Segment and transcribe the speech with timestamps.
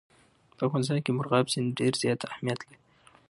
[0.57, 2.77] په افغانستان کې مورغاب سیند ډېر زیات اهمیت لري.